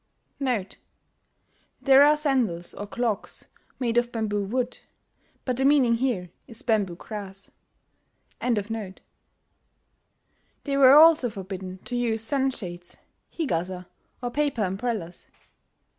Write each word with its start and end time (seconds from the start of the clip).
* 0.01 0.33
[*There 0.39 2.01
are 2.01 2.17
sandals 2.17 2.73
or 2.73 2.87
clogs 2.87 3.45
made 3.79 3.99
of 3.99 4.11
bamboo 4.11 4.43
wood, 4.45 4.79
but 5.45 5.57
the 5.57 5.63
meaning 5.63 5.93
here 5.97 6.31
is 6.47 6.63
bamboo 6.63 6.95
grass.] 6.95 7.51
They 8.39 8.57
were 10.77 10.95
also 10.97 11.29
forbidden 11.29 11.77
to 11.85 11.95
use 11.95 12.23
sun 12.23 12.49
shades 12.49 12.97
hi 13.37 13.45
gasa 13.45 13.85
or 14.23 14.31
paper 14.31 14.63
umbrellas.... 14.63 15.27